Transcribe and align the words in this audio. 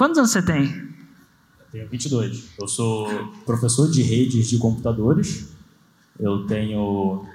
Quantos 0.00 0.16
anos 0.16 0.30
você 0.30 0.40
tem? 0.40 0.66
Tenho 1.70 1.86
22. 1.86 2.52
Eu 2.58 2.66
sou 2.66 3.06
professor 3.44 3.86
de 3.90 4.00
redes 4.00 4.48
de 4.48 4.56
computadores. 4.56 5.52
Eu 6.18 6.46
tenho. 6.46 7.26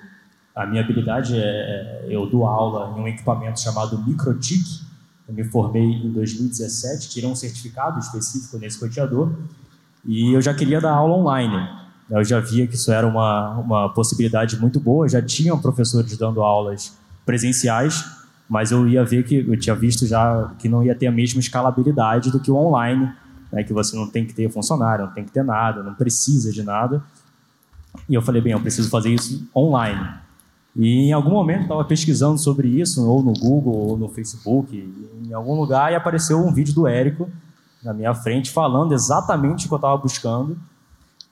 A 0.55 0.65
minha 0.65 0.81
habilidade 0.81 1.36
é. 1.38 2.07
Eu 2.09 2.25
dou 2.25 2.43
aula 2.43 2.97
em 2.97 3.04
um 3.04 3.07
equipamento 3.07 3.59
chamado 3.59 4.04
Microtik. 4.04 4.81
Eu 5.28 5.36
me 5.36 5.43
formei 5.43 5.83
em 5.83 6.12
2017, 6.12 7.09
tirei 7.09 7.29
um 7.29 7.36
certificado 7.36 7.99
específico 7.99 8.57
nesse 8.57 8.84
roteador. 8.84 9.32
E 10.04 10.34
eu 10.34 10.41
já 10.41 10.52
queria 10.52 10.82
dar 10.82 10.93
aula 10.93 11.18
online. 11.18 11.70
Eu 12.09 12.23
já 12.23 12.39
via 12.39 12.66
que 12.66 12.73
isso 12.73 12.91
era 12.91 13.05
uma, 13.05 13.59
uma 13.59 13.89
possibilidade 13.89 14.59
muito 14.59 14.79
boa. 14.79 15.07
Já 15.07 15.21
tinham 15.21 15.61
professores 15.61 16.18
dando 16.18 16.41
aulas 16.41 16.97
presenciais, 17.27 18.04
mas 18.48 18.71
eu 18.71 18.88
ia 18.88 19.04
ver 19.04 19.23
que 19.23 19.38
eu 19.48 19.59
tinha 19.59 19.75
visto 19.75 20.05
já 20.05 20.54
que 20.59 20.70
não 20.70 20.84
ia 20.84 20.95
ter 20.95 21.07
a 21.07 21.12
mesma 21.12 21.39
escalabilidade 21.39 22.32
do 22.32 22.39
que 22.39 22.52
o 22.52 22.55
online, 22.55 23.12
né, 23.52 23.64
que 23.64 23.73
você 23.73 23.95
não 23.95 24.07
tem 24.07 24.25
que 24.25 24.34
ter 24.34 24.49
funcionário, 24.52 25.05
não 25.05 25.13
tem 25.13 25.23
que 25.23 25.31
ter 25.31 25.44
nada, 25.44 25.81
não 25.81 25.94
precisa 25.94 26.52
de 26.52 26.63
nada. 26.63 27.04
E 28.08 28.13
eu 28.13 28.21
falei, 28.21 28.41
bem, 28.41 28.54
eu 28.54 28.59
preciso 28.59 28.90
fazer 28.90 29.09
isso 29.09 29.48
online. 29.55 30.26
E 30.76 31.08
em 31.08 31.13
algum 31.13 31.31
momento 31.31 31.63
estava 31.63 31.84
pesquisando 31.85 32.38
sobre 32.38 32.68
isso, 32.68 33.08
ou 33.08 33.23
no 33.23 33.34
Google, 33.34 33.73
ou 33.73 33.98
no 33.98 34.09
Facebook, 34.09 34.77
em 35.26 35.34
algum 35.34 35.55
lugar, 35.55 35.91
e 35.91 35.96
apareceu 35.96 36.38
um 36.38 36.52
vídeo 36.52 36.73
do 36.73 36.85
Érico 36.85 37.30
na 37.82 37.93
minha 37.93 38.13
frente 38.16 38.52
falando 38.52 38.93
exatamente 38.93 39.66
o 39.66 39.68
que 39.70 39.73
eu 39.73 39.77
estava 39.77 39.96
buscando. 39.96 40.57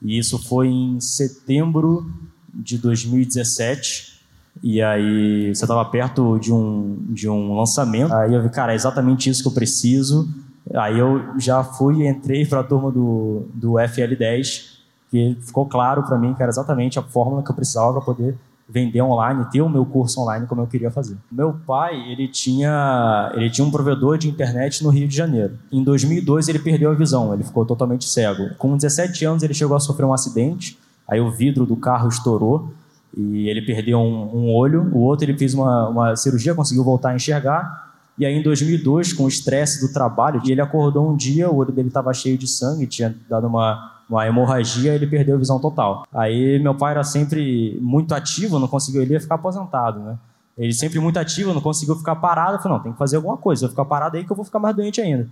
E 0.00 0.16
isso 0.18 0.38
foi 0.38 0.68
em 0.68 1.00
setembro 1.00 2.10
de 2.54 2.78
2017. 2.78 4.13
E 4.62 4.80
aí 4.80 5.54
você 5.54 5.64
estava 5.64 5.84
perto 5.84 6.38
de 6.38 6.52
um, 6.52 6.96
de 7.10 7.28
um 7.28 7.56
lançamento. 7.56 8.12
Aí 8.12 8.34
eu 8.34 8.42
vi, 8.42 8.48
cara, 8.48 8.72
é 8.72 8.74
exatamente 8.74 9.28
isso 9.28 9.42
que 9.42 9.48
eu 9.48 9.52
preciso. 9.52 10.28
Aí 10.74 10.98
eu 10.98 11.38
já 11.38 11.62
fui 11.62 12.06
entrei 12.06 12.46
para 12.46 12.60
a 12.60 12.64
turma 12.64 12.90
do, 12.90 13.46
do 13.52 13.72
FL10, 13.72 14.74
que 15.10 15.36
ficou 15.42 15.66
claro 15.66 16.02
para 16.02 16.18
mim 16.18 16.34
que 16.34 16.42
era 16.42 16.50
exatamente 16.50 16.98
a 16.98 17.02
fórmula 17.02 17.42
que 17.42 17.50
eu 17.50 17.54
precisava 17.54 17.92
para 17.92 18.00
poder 18.00 18.36
vender 18.66 19.02
online, 19.02 19.44
ter 19.52 19.60
o 19.60 19.68
meu 19.68 19.84
curso 19.84 20.20
online 20.20 20.46
como 20.46 20.62
eu 20.62 20.66
queria 20.66 20.90
fazer. 20.90 21.16
Meu 21.30 21.52
pai, 21.66 22.00
ele 22.10 22.26
tinha, 22.28 23.30
ele 23.34 23.50
tinha 23.50 23.66
um 23.66 23.70
provedor 23.70 24.16
de 24.16 24.28
internet 24.28 24.82
no 24.82 24.88
Rio 24.88 25.06
de 25.06 25.14
Janeiro. 25.14 25.58
Em 25.70 25.84
2002 25.84 26.48
ele 26.48 26.58
perdeu 26.58 26.90
a 26.90 26.94
visão, 26.94 27.34
ele 27.34 27.44
ficou 27.44 27.66
totalmente 27.66 28.08
cego. 28.08 28.54
Com 28.56 28.74
17 28.74 29.24
anos 29.26 29.42
ele 29.42 29.52
chegou 29.52 29.76
a 29.76 29.80
sofrer 29.80 30.06
um 30.06 30.14
acidente, 30.14 30.78
aí 31.06 31.20
o 31.20 31.30
vidro 31.30 31.66
do 31.66 31.76
carro 31.76 32.08
estourou 32.08 32.72
e 33.16 33.48
ele 33.48 33.62
perdeu 33.62 33.98
um, 33.98 34.36
um 34.36 34.54
olho, 34.54 34.90
o 34.92 34.98
outro 34.98 35.24
ele 35.24 35.36
fez 35.36 35.54
uma, 35.54 35.88
uma 35.88 36.16
cirurgia, 36.16 36.54
conseguiu 36.54 36.84
voltar 36.84 37.10
a 37.10 37.14
enxergar. 37.14 37.92
E 38.16 38.24
aí 38.24 38.34
em 38.34 38.42
2002, 38.42 39.12
com 39.12 39.24
o 39.24 39.28
estresse 39.28 39.80
do 39.80 39.92
trabalho, 39.92 40.40
ele 40.46 40.60
acordou 40.60 41.10
um 41.10 41.16
dia, 41.16 41.50
o 41.50 41.56
olho 41.56 41.72
dele 41.72 41.88
estava 41.88 42.12
cheio 42.12 42.38
de 42.38 42.46
sangue, 42.46 42.86
tinha 42.86 43.14
dado 43.28 43.46
uma 43.46 43.94
uma 44.08 44.26
hemorragia, 44.26 44.94
ele 44.94 45.06
perdeu 45.06 45.34
a 45.34 45.38
visão 45.38 45.58
total. 45.58 46.06
Aí 46.12 46.58
meu 46.58 46.74
pai 46.74 46.92
era 46.92 47.02
sempre 47.02 47.78
muito 47.80 48.14
ativo, 48.14 48.58
não 48.58 48.68
conseguiu, 48.68 49.02
ele 49.02 49.14
ia 49.14 49.20
ficar 49.20 49.36
aposentado, 49.36 50.00
né? 50.00 50.18
Ele 50.56 50.72
sempre 50.72 51.00
muito 51.00 51.18
ativo, 51.18 51.52
não 51.52 51.60
conseguiu 51.60 51.96
ficar 51.96 52.14
parado. 52.16 52.62
Falei, 52.62 52.76
não, 52.76 52.82
tem 52.82 52.92
que 52.92 52.98
fazer 52.98 53.16
alguma 53.16 53.36
coisa. 53.36 53.60
Se 53.60 53.64
eu 53.64 53.70
ficar 53.70 53.84
parado 53.84 54.16
aí 54.16 54.24
que 54.24 54.30
eu 54.30 54.36
vou 54.36 54.44
ficar 54.44 54.60
mais 54.60 54.76
doente 54.76 55.00
ainda. 55.00 55.28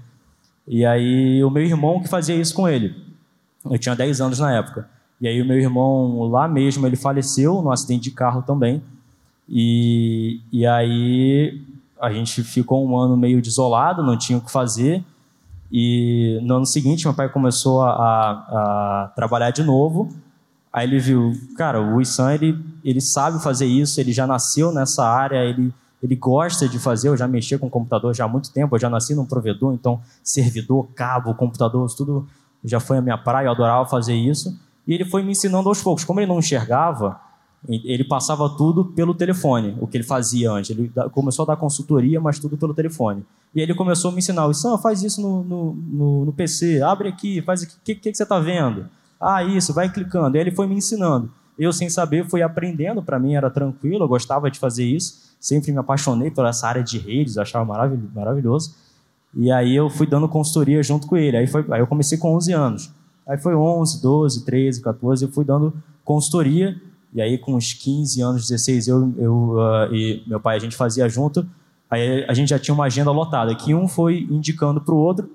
E 0.67 0.85
aí 0.85 1.43
o 1.45 1.51
meu 1.51 1.63
irmão 1.63 2.01
que 2.01 2.09
fazia 2.09 2.35
isso 2.35 2.55
com 2.55 2.69
ele. 2.69 2.95
Eu 3.65 3.79
tinha 3.79 3.95
10 3.95 4.21
anos 4.21 4.41
na 4.41 4.53
época. 4.57 4.89
E 5.23 5.29
aí 5.29 5.41
o 5.41 5.47
meu 5.47 5.57
irmão 5.57 6.29
lá 6.29 6.49
mesmo, 6.49 6.85
ele 6.85 6.97
faleceu 6.97 7.63
num 7.63 7.71
acidente 7.71 8.03
de 8.03 8.11
carro 8.11 8.43
também. 8.43 8.83
E, 9.49 10.41
e 10.51 10.67
aí 10.67 11.63
a 12.01 12.13
gente 12.13 12.43
ficou 12.43 12.85
um 12.85 12.99
ano 12.99 13.17
meio 13.17 13.41
desolado, 13.41 14.03
não 14.03 14.19
tinha 14.19 14.37
o 14.37 14.41
que 14.41 14.51
fazer. 14.51 15.05
E 15.71 16.41
no 16.43 16.57
ano 16.57 16.67
seguinte, 16.67 17.05
meu 17.05 17.15
pai 17.15 17.29
começou 17.29 17.83
a, 17.83 17.93
a, 17.93 19.13
trabalhar 19.15 19.51
de 19.51 19.63
novo. 19.63 20.13
Aí 20.73 20.89
ele 20.89 20.99
viu, 20.99 21.33
cara, 21.57 21.81
o 21.81 22.01
Issan, 22.01 22.35
ele, 22.35 22.59
ele 22.85 23.01
sabe 23.01 23.41
fazer 23.41 23.67
isso, 23.67 24.01
ele 24.01 24.11
já 24.11 24.27
nasceu 24.27 24.73
nessa 24.73 25.07
área, 25.07 25.45
ele, 25.45 25.73
ele 26.03 26.17
gosta 26.17 26.69
de 26.69 26.81
fazer. 26.81 27.11
Eu 27.11 27.17
já 27.17 27.29
mexia 27.29 27.61
com 27.61 27.71
computador 27.71 28.13
já 28.13 28.25
há 28.25 28.29
muito 28.29 28.53
tempo, 28.53 28.75
eu 28.75 28.81
já 28.81 28.91
nasci 28.91 29.15
num 29.15 29.25
provedor, 29.25 29.73
então 29.73 30.01
servidor, 30.21 30.89
cabo, 30.97 31.33
computador, 31.33 31.89
tudo 31.95 32.27
já 32.65 32.81
foi 32.81 32.99
a 32.99 33.01
minha 33.01 33.19
praia, 33.19 33.47
eu 33.47 33.53
adorava 33.53 33.89
fazer 33.89 34.15
isso. 34.15 34.59
E 34.87 34.95
ele 34.95 35.05
foi 35.05 35.23
me 35.23 35.33
ensinando 35.33 35.69
aos 35.69 35.83
poucos. 35.83 36.05
Como 36.05 36.21
ele 36.21 36.27
não 36.27 36.39
enxergava, 36.39 37.21
ele 37.69 38.03
passava 38.05 38.49
tudo 38.51 38.85
pelo 38.85 39.15
telefone, 39.15 39.77
o 39.81 39.87
que 39.87 39.97
ele 39.97 40.05
fazia 40.05 40.51
antes. 40.51 40.71
Ele 40.71 40.93
começou 41.13 41.45
a 41.45 41.47
dar 41.47 41.57
consultoria, 41.57 42.21
mas 42.21 42.39
tudo 42.39 42.57
pelo 42.57 42.75
telefone. 42.75 43.25
E 43.55 43.61
ele 43.61 43.75
começou 43.75 44.11
a 44.11 44.13
me 44.13 44.19
ensinar: 44.19 44.53
Sam, 44.53 44.79
faz 44.79 45.03
isso 45.03 45.21
no, 45.21 45.45
no, 45.45 45.75
no, 45.75 46.25
no, 46.27 46.33
PC, 46.33 46.83
abre 46.83 47.09
aqui, 47.09 47.41
faz 47.43 47.63
aqui, 47.63 47.75
o 47.75 47.79
que, 47.85 47.95
que, 47.95 48.11
que 48.11 48.17
você 48.17 48.25
está 48.25 48.41
vendo? 48.41 48.87
Ah, 49.21 49.45
isso, 49.45 49.73
vai 49.73 49.89
clicando. 49.89 50.37
E 50.37 50.41
ele 50.41 50.51
foi 50.51 50.67
me 50.67 50.75
ensinando. 50.75 51.31
Eu, 51.57 51.73
sem 51.73 51.89
saber, 51.89 52.29
fui 52.29 52.43
aprendendo, 52.43 53.03
para 53.03 53.19
mim 53.19 53.35
era 53.35 53.49
tranquilo, 53.51 54.05
eu 54.05 54.09
gostava 54.09 54.51
de 54.51 54.59
fazer 54.59 54.85
isso. 54.85 55.31
Sempre 55.39 55.71
me 55.71 55.79
apaixonei 55.79 56.31
por 56.31 56.45
essa 56.47 56.67
área 56.67 56.83
de 56.83 56.99
redes, 56.99 57.39
achava 57.39 57.65
maravilhoso. 58.15 58.75
E 59.35 59.53
aí 59.53 59.75
eu 59.77 59.89
fui 59.89 60.07
dando 60.07 60.29
consultoria 60.29 60.83
junto 60.83 61.07
com 61.07 61.17
ele. 61.17 61.37
Aí, 61.37 61.47
foi, 61.47 61.65
aí 61.71 61.81
eu 61.81 61.87
comecei 61.87 62.19
com 62.19 62.35
11 62.35 62.53
anos. 62.53 62.91
Aí 63.27 63.39
foi 63.39 63.55
11, 63.55 64.03
12, 64.03 64.45
13, 64.45 64.83
14, 64.83 65.25
eu 65.25 65.31
fui 65.31 65.45
dando 65.45 65.73
consultoria 66.05 66.81
e 67.15 67.21
aí, 67.21 67.37
com 67.37 67.55
uns 67.55 67.75
15 67.75 68.23
anos, 68.23 68.49
16, 68.49 68.89
eu, 68.89 69.15
eu 69.19 69.35
uh, 69.59 69.95
e 69.95 70.23
meu 70.27 70.41
pai, 70.41 70.57
a 70.57 70.59
gente 70.59 70.75
fazia 70.75 71.07
junto. 71.09 71.47
Aí 71.91 72.25
a 72.27 72.33
gente 72.33 72.49
já 72.49 72.59
tinha 72.59 72.75
uma 72.75 72.87
agenda 72.87 73.11
lotada, 73.11 73.55
que 73.55 73.75
um 73.75 73.87
foi 73.87 74.27
indicando 74.31 74.81
para 74.81 74.95
o 74.95 74.97
outro. 74.97 75.31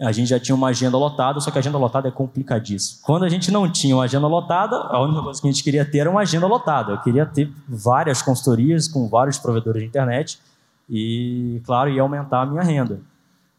A 0.00 0.12
gente 0.12 0.28
já 0.28 0.40
tinha 0.40 0.54
uma 0.54 0.68
agenda 0.68 0.96
lotada, 0.96 1.38
só 1.40 1.50
que 1.50 1.58
a 1.58 1.60
agenda 1.60 1.76
lotada 1.76 2.08
é 2.08 2.10
complicadíssimo. 2.10 3.00
Quando 3.02 3.24
a 3.24 3.28
gente 3.28 3.50
não 3.50 3.70
tinha 3.70 3.94
uma 3.94 4.04
agenda 4.04 4.26
lotada, 4.26 4.76
a 4.76 5.02
única 5.02 5.22
coisa 5.22 5.40
que 5.40 5.46
a 5.46 5.50
gente 5.50 5.62
queria 5.62 5.84
ter 5.84 5.98
era 5.98 6.10
uma 6.10 6.20
agenda 6.20 6.46
lotada. 6.46 6.92
Eu 6.92 7.00
queria 7.00 7.26
ter 7.26 7.50
várias 7.68 8.22
consultorias 8.22 8.88
com 8.88 9.06
vários 9.06 9.38
provedores 9.38 9.82
de 9.82 9.88
internet 9.88 10.38
e, 10.88 11.60
claro, 11.64 11.90
ia 11.90 12.00
aumentar 12.00 12.42
a 12.42 12.46
minha 12.46 12.62
renda. 12.62 13.00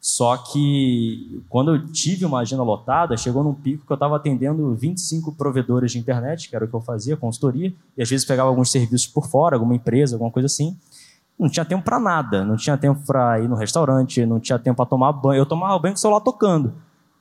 Só 0.08 0.38
que 0.38 1.44
quando 1.50 1.76
eu 1.76 1.86
tive 1.92 2.24
uma 2.24 2.40
agenda 2.40 2.64
lotada, 2.64 3.18
chegou 3.18 3.44
num 3.44 3.54
pico 3.54 3.86
que 3.86 3.92
eu 3.92 3.96
estava 3.96 4.16
atendendo 4.16 4.74
25 4.74 5.34
provedores 5.34 5.92
de 5.92 6.00
internet, 6.00 6.48
que 6.48 6.56
era 6.56 6.64
o 6.64 6.68
que 6.68 6.74
eu 6.74 6.80
fazia, 6.80 7.18
consultoria, 7.18 7.74
e 7.98 8.02
às 8.02 8.10
vezes 8.10 8.26
pegava 8.26 8.48
alguns 8.48 8.72
serviços 8.72 9.06
por 9.06 9.28
fora, 9.28 9.58
alguma 9.58 9.76
empresa, 9.76 10.16
alguma 10.16 10.32
coisa 10.32 10.46
assim. 10.46 10.78
Não 11.38 11.50
tinha 11.50 11.66
tempo 11.66 11.84
para 11.84 12.00
nada, 12.00 12.46
não 12.46 12.56
tinha 12.56 12.78
tempo 12.78 13.02
para 13.06 13.42
ir 13.42 13.50
no 13.50 13.58
restaurante, 13.58 14.26
não 14.26 14.40
tinha 14.40 14.58
tempo 14.58 14.78
para 14.78 14.86
tomar 14.86 15.12
banho. 15.12 15.40
Eu 15.40 15.46
tomava 15.46 15.78
banho 15.78 15.94
com 15.94 15.98
o 15.98 16.02
celular 16.02 16.22
tocando. 16.22 16.74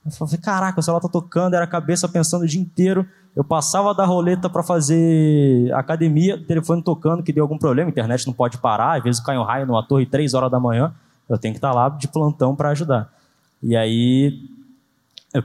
Eu 0.04 0.12
falei, 0.12 0.38
caraca, 0.38 0.78
o 0.78 0.82
celular 0.82 1.00
tá 1.00 1.08
tocando, 1.08 1.54
era 1.54 1.64
a 1.64 1.68
cabeça 1.68 2.08
pensando 2.08 2.42
o 2.42 2.46
dia 2.46 2.60
inteiro. 2.60 3.04
Eu 3.34 3.42
passava 3.42 3.92
da 3.96 4.04
roleta 4.04 4.48
para 4.48 4.62
fazer 4.62 5.74
academia, 5.74 6.40
telefone 6.46 6.80
tocando, 6.84 7.20
que 7.24 7.32
deu 7.32 7.42
algum 7.42 7.58
problema, 7.58 7.90
internet 7.90 8.24
não 8.28 8.32
pode 8.32 8.58
parar, 8.58 8.96
às 8.96 9.02
vezes 9.02 9.20
cai 9.20 9.36
um 9.36 9.42
raio 9.42 9.66
numa 9.66 9.82
torre 9.82 10.06
três 10.06 10.34
horas 10.34 10.52
da 10.52 10.60
manhã. 10.60 10.94
Eu 11.28 11.38
tenho 11.38 11.54
que 11.54 11.58
estar 11.58 11.72
lá 11.72 11.88
de 11.88 12.08
plantão 12.08 12.54
para 12.54 12.70
ajudar. 12.70 13.12
E 13.62 13.76
aí, 13.76 14.38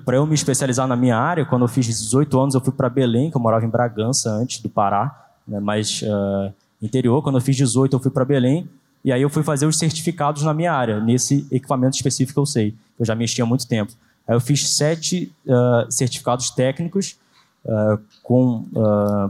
para 0.06 0.18
eu 0.18 0.26
me 0.26 0.36
especializar 0.36 0.88
na 0.88 0.96
minha 0.96 1.18
área, 1.18 1.46
quando 1.46 1.64
eu 1.64 1.68
fiz 1.68 1.88
18 1.88 2.40
anos, 2.40 2.56
eu 2.56 2.62
fui 2.62 2.74
para 2.74 2.90
Belém, 2.90 3.32
que 3.32 3.38
eu 3.38 3.42
morava 3.42 3.66
em 3.66 3.70
Bragança 3.70 4.30
antes 4.30 4.62
do 4.62 4.70
Pará, 4.70 5.30
né, 5.48 5.60
mais 5.60 6.02
uh, 6.04 6.54
interior. 6.82 7.22
Quando 7.22 7.38
eu 7.38 7.42
fiz 7.42 7.56
18, 7.56 7.96
eu 7.96 8.00
fui 8.00 8.12
para 8.12 8.24
Belém. 8.24 8.70
E 9.04 9.12
aí 9.12 9.22
eu 9.22 9.30
fui 9.30 9.42
fazer 9.42 9.66
os 9.66 9.78
certificados 9.78 10.44
na 10.44 10.54
minha 10.54 10.72
área, 10.72 11.00
nesse 11.00 11.48
equipamento 11.52 11.96
específico 11.96 12.36
que 12.36 12.40
eu 12.40 12.46
sei. 12.46 12.76
Eu 13.00 13.06
já 13.06 13.16
mexia 13.16 13.44
há 13.44 13.48
muito 13.48 13.68
tempo. 13.68 13.94
Aí 14.28 14.36
eu 14.36 14.40
fiz 14.40 14.76
sete 14.76 15.34
uh, 15.48 15.92
certificados 15.92 16.52
técnicos 16.52 17.18
uh, 17.66 18.00
com 18.22 18.66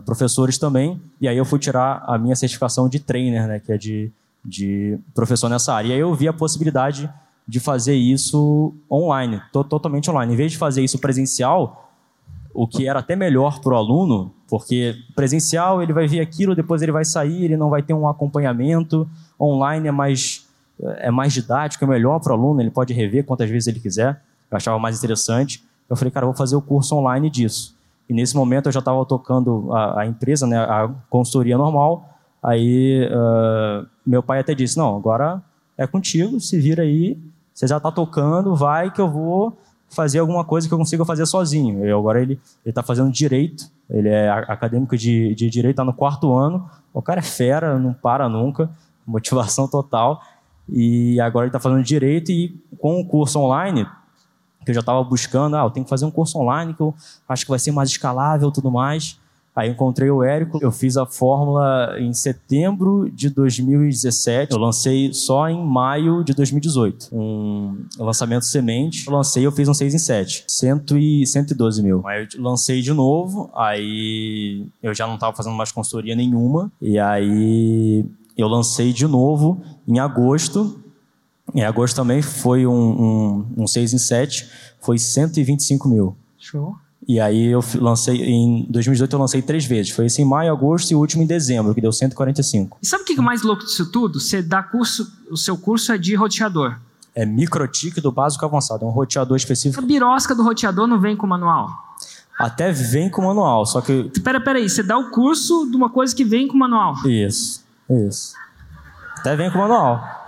professores 0.05 0.57
também. 0.57 1.01
E 1.21 1.27
aí 1.27 1.37
eu 1.37 1.45
fui 1.45 1.57
tirar 1.57 2.03
a 2.05 2.17
minha 2.17 2.35
certificação 2.35 2.89
de 2.89 2.99
trainer, 2.99 3.47
né, 3.47 3.59
que 3.59 3.71
é 3.71 3.77
de 3.77 4.11
de 4.43 4.97
professor 5.13 5.49
nessa 5.49 5.73
área. 5.73 5.89
E 5.89 5.93
aí 5.93 5.99
eu 5.99 6.13
vi 6.13 6.27
a 6.27 6.33
possibilidade 6.33 7.09
de 7.47 7.59
fazer 7.59 7.95
isso 7.95 8.73
online, 8.89 9.41
totalmente 9.51 10.09
online. 10.09 10.33
Em 10.33 10.35
vez 10.35 10.51
de 10.51 10.57
fazer 10.57 10.83
isso 10.83 10.99
presencial, 10.99 11.89
o 12.53 12.67
que 12.67 12.87
era 12.87 12.99
até 12.99 13.15
melhor 13.15 13.59
para 13.59 13.73
o 13.73 13.75
aluno, 13.75 14.33
porque 14.47 14.95
presencial 15.15 15.81
ele 15.81 15.93
vai 15.93 16.07
ver 16.07 16.19
aquilo, 16.19 16.55
depois 16.55 16.81
ele 16.81 16.91
vai 16.91 17.05
sair, 17.05 17.45
ele 17.45 17.57
não 17.57 17.69
vai 17.69 17.81
ter 17.81 17.93
um 17.93 18.07
acompanhamento. 18.07 19.09
Online 19.39 19.87
é 19.87 19.91
mais, 19.91 20.47
é 20.97 21.11
mais 21.11 21.33
didático, 21.33 21.83
é 21.83 21.87
melhor 21.87 22.19
para 22.19 22.31
o 22.31 22.35
aluno, 22.35 22.61
ele 22.61 22.71
pode 22.71 22.93
rever 22.93 23.25
quantas 23.25 23.49
vezes 23.49 23.67
ele 23.67 23.79
quiser. 23.79 24.21
Eu 24.49 24.57
achava 24.57 24.77
mais 24.79 24.97
interessante. 24.97 25.63
Eu 25.89 25.95
falei, 25.95 26.11
cara, 26.11 26.25
eu 26.25 26.29
vou 26.29 26.37
fazer 26.37 26.55
o 26.55 26.61
curso 26.61 26.95
online 26.95 27.29
disso. 27.29 27.75
E 28.09 28.13
nesse 28.13 28.35
momento 28.35 28.67
eu 28.67 28.71
já 28.71 28.79
estava 28.79 29.05
tocando 29.05 29.73
a, 29.73 30.01
a 30.01 30.05
empresa, 30.05 30.45
né, 30.45 30.57
a 30.57 30.89
consultoria 31.09 31.57
normal, 31.57 32.11
Aí 32.43 33.07
uh, 33.07 33.85
meu 34.05 34.23
pai 34.23 34.39
até 34.39 34.53
disse: 34.53 34.77
Não, 34.77 34.95
agora 34.95 35.41
é 35.77 35.85
contigo, 35.87 36.39
se 36.39 36.59
vira 36.59 36.83
aí, 36.83 37.17
você 37.53 37.67
já 37.67 37.77
está 37.77 37.91
tocando, 37.91 38.55
vai 38.55 38.91
que 38.91 39.01
eu 39.01 39.09
vou 39.09 39.57
fazer 39.91 40.19
alguma 40.19 40.43
coisa 40.43 40.67
que 40.67 40.73
eu 40.73 40.77
consiga 40.77 41.05
fazer 41.05 41.25
sozinho. 41.25 41.85
E 41.85 41.91
agora 41.91 42.21
ele 42.21 42.39
está 42.65 42.81
fazendo 42.81 43.11
direito, 43.11 43.69
ele 43.89 44.09
é 44.09 44.29
acadêmico 44.29 44.97
de, 44.97 45.35
de 45.35 45.49
direito, 45.49 45.73
está 45.73 45.83
no 45.83 45.93
quarto 45.93 46.33
ano. 46.33 46.69
O 46.93 47.01
cara 47.01 47.19
é 47.19 47.23
fera, 47.23 47.77
não 47.77 47.93
para 47.93 48.27
nunca, 48.27 48.69
motivação 49.05 49.67
total. 49.67 50.21
E 50.69 51.19
agora 51.19 51.45
ele 51.45 51.49
está 51.49 51.59
fazendo 51.59 51.83
direito 51.83 52.31
e 52.31 52.57
com 52.79 52.99
o 52.99 53.05
curso 53.05 53.39
online, 53.39 53.85
que 54.63 54.71
eu 54.71 54.75
já 54.75 54.79
estava 54.79 55.03
buscando, 55.03 55.55
ah, 55.57 55.63
eu 55.63 55.69
tenho 55.69 55.83
que 55.83 55.89
fazer 55.89 56.05
um 56.05 56.11
curso 56.11 56.37
online 56.39 56.73
que 56.73 56.81
eu 56.81 56.95
acho 57.27 57.43
que 57.43 57.49
vai 57.49 57.59
ser 57.59 57.71
mais 57.71 57.89
escalável 57.89 58.51
tudo 58.51 58.71
mais. 58.71 59.19
Aí 59.53 59.69
encontrei 59.69 60.09
o 60.09 60.23
Érico, 60.23 60.59
eu 60.61 60.71
fiz 60.71 60.95
a 60.95 61.05
fórmula 61.05 61.97
em 61.99 62.13
setembro 62.13 63.09
de 63.13 63.29
2017. 63.29 64.53
Eu 64.53 64.57
lancei 64.57 65.13
só 65.13 65.49
em 65.49 65.61
maio 65.61 66.23
de 66.23 66.33
2018. 66.33 67.09
Um 67.11 67.85
lançamento 67.99 68.45
semente. 68.45 69.05
Eu 69.05 69.13
lancei, 69.13 69.45
eu 69.45 69.51
fiz 69.51 69.67
um 69.67 69.73
6 69.73 69.93
em 69.93 69.97
7. 69.97 70.45
100 70.47 70.81
e 70.95 71.27
112 71.27 71.83
mil. 71.83 72.01
Aí 72.07 72.27
eu 72.33 72.41
lancei 72.41 72.81
de 72.81 72.93
novo, 72.93 73.49
aí 73.53 74.65
eu 74.81 74.93
já 74.93 75.05
não 75.05 75.15
estava 75.15 75.35
fazendo 75.35 75.55
mais 75.55 75.71
consultoria 75.71 76.15
nenhuma. 76.15 76.71
E 76.81 76.97
aí 76.97 78.05
eu 78.37 78.47
lancei 78.47 78.93
de 78.93 79.05
novo 79.05 79.61
em 79.85 79.99
agosto. 79.99 80.79
Em 81.53 81.63
agosto 81.65 81.97
também 81.97 82.21
foi 82.21 82.65
um, 82.65 82.71
um, 82.73 83.45
um 83.57 83.67
6 83.67 83.93
em 83.93 83.97
7, 83.97 84.49
foi 84.79 84.97
125 84.97 85.89
mil. 85.89 86.15
Show. 86.37 86.77
E 87.07 87.19
aí 87.19 87.47
eu 87.47 87.63
lancei, 87.75 88.15
em 88.21 88.65
2018 88.69 89.15
eu 89.15 89.19
lancei 89.19 89.41
três 89.41 89.65
vezes. 89.65 89.91
Foi 89.91 90.05
esse 90.05 90.21
em 90.21 90.25
maio, 90.25 90.51
agosto 90.51 90.91
e 90.91 90.95
o 90.95 90.99
último 90.99 91.23
em 91.23 91.25
dezembro, 91.25 91.73
que 91.73 91.81
deu 91.81 91.91
145. 91.91 92.77
E 92.81 92.85
sabe 92.85 93.03
o 93.03 93.05
que 93.05 93.19
é 93.19 93.21
mais 93.21 93.41
louco 93.41 93.63
disso 93.63 93.91
tudo? 93.91 94.19
Você 94.19 94.41
dá 94.41 94.61
curso, 94.61 95.11
o 95.29 95.37
seu 95.37 95.57
curso 95.57 95.91
é 95.91 95.97
de 95.97 96.15
roteador. 96.15 96.77
É 97.13 97.25
microtique 97.25 97.99
do 97.99 98.11
básico 98.11 98.45
avançado, 98.45 98.85
é 98.85 98.87
um 98.87 98.91
roteador 98.91 99.35
específico. 99.35 99.83
A 99.83 99.85
birosca 99.85 100.33
do 100.35 100.43
roteador 100.43 100.87
não 100.87 100.99
vem 100.99 101.15
com 101.15 101.27
manual? 101.27 101.69
Até 102.39 102.71
vem 102.71 103.09
com 103.09 103.21
manual, 103.23 103.65
só 103.65 103.81
que... 103.81 104.09
Espera, 104.15 104.37
espera 104.37 104.59
aí, 104.59 104.69
você 104.69 104.81
dá 104.81 104.97
o 104.97 105.09
curso 105.11 105.69
de 105.69 105.75
uma 105.75 105.89
coisa 105.89 106.15
que 106.15 106.23
vem 106.23 106.47
com 106.47 106.57
manual. 106.57 106.95
Isso, 107.05 107.63
isso. 107.89 108.33
Até 109.19 109.35
vem 109.35 109.51
com 109.51 109.57
manual. 109.57 110.20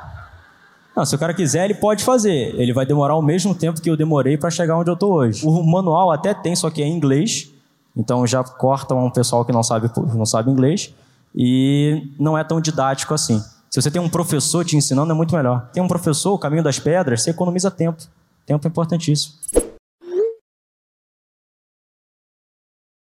Não, 0.95 1.05
se 1.05 1.15
o 1.15 1.19
cara 1.19 1.33
quiser, 1.33 1.65
ele 1.65 1.73
pode 1.73 2.03
fazer. 2.03 2.53
Ele 2.55 2.71
vai 2.71 2.85
demorar 2.85 3.15
o 3.15 3.21
mesmo 3.21 3.55
tempo 3.55 3.81
que 3.81 3.89
eu 3.89 3.97
demorei 3.97 4.37
para 4.37 4.51
chegar 4.51 4.77
onde 4.77 4.91
eu 4.91 4.95
tô 4.95 5.13
hoje. 5.13 5.45
O 5.45 5.63
manual 5.63 6.11
até 6.11 6.33
tem, 6.33 6.55
só 6.55 6.69
que 6.69 6.81
é 6.81 6.85
em 6.85 6.95
inglês. 6.95 7.51
Então 7.95 8.25
já 8.25 8.43
corta 8.43 8.93
um 8.93 9.09
pessoal 9.09 9.43
que 9.43 9.51
não 9.51 9.63
sabe, 9.63 9.89
não 10.13 10.25
sabe 10.25 10.51
inglês. 10.51 10.93
E 11.35 12.09
não 12.19 12.37
é 12.37 12.43
tão 12.43 12.61
didático 12.61 13.13
assim. 13.13 13.41
Se 13.69 13.81
você 13.81 13.89
tem 13.89 13.99
um 13.99 14.09
professor 14.09 14.63
te 14.63 14.77
ensinando, 14.77 15.11
é 15.11 15.15
muito 15.15 15.35
melhor. 15.35 15.67
Tem 15.73 15.81
um 15.81 15.87
professor, 15.87 16.33
o 16.33 16.37
caminho 16.37 16.63
das 16.63 16.77
pedras, 16.77 17.23
você 17.23 17.31
economiza 17.31 17.71
tempo. 17.71 18.03
Tempo 18.45 18.67
é 18.67 18.69
importantíssimo. 18.69 19.33